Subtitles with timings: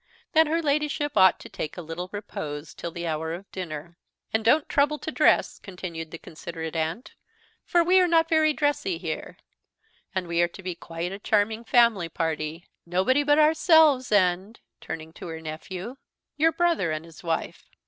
[0.33, 3.99] _that her Ladyship ought to take a little repose till the hour of dinner.
[4.33, 7.13] "And don't trouble to dress," continued the considerate aunt,
[7.65, 9.37] "for we are not very dressy here;
[10.15, 15.13] and we are to be quite a charming family party, nobody but ourselves; and," turning
[15.13, 15.97] to her nephew,
[16.35, 17.69] "your brother and his wife.